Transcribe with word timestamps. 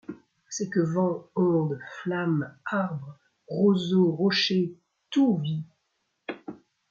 C’est 0.49 0.69
que 0.71 0.79
vents, 0.79 1.29
ondes, 1.35 1.79
flammes 2.01 2.57
Arbres, 2.65 3.19
roseaux, 3.47 4.09
rochers, 4.15 4.73
tout 5.11 5.37
vit! 5.37 5.63